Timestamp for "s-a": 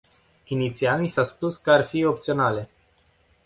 1.07-1.23